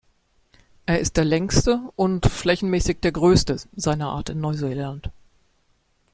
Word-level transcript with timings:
Er 0.87 0.97
ist 0.99 1.15
der 1.17 1.25
längste 1.25 1.79
und 1.95 2.25
flächenmäßig 2.25 3.01
der 3.01 3.11
Größte 3.11 3.57
seiner 3.75 4.09
Art 4.09 4.29
in 4.31 4.41
Neuseeland. 4.41 5.11